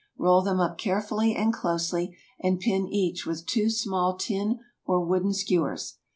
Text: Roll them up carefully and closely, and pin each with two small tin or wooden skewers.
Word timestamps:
Roll 0.17 0.41
them 0.41 0.59
up 0.59 0.79
carefully 0.79 1.35
and 1.35 1.53
closely, 1.53 2.17
and 2.39 2.59
pin 2.59 2.87
each 2.87 3.27
with 3.27 3.45
two 3.45 3.69
small 3.69 4.17
tin 4.17 4.59
or 4.83 5.05
wooden 5.05 5.31
skewers. 5.31 5.99